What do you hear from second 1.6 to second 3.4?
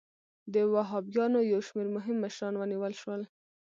شمېر مهم مشران ونیول شول.